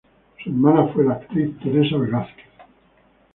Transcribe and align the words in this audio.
Su 0.43 0.49
hermana 0.49 0.87
fue 0.91 1.05
la 1.05 1.13
actriz 1.13 1.55
Teresa 1.59 1.95
Velázquez. 1.95 2.47